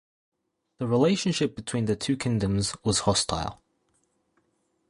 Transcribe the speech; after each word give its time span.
The 0.79 0.87
relationship 0.87 1.55
between 1.55 1.85
the 1.85 1.95
two 1.95 2.17
kingdoms 2.17 2.75
was 2.83 3.01
hostile. 3.01 3.61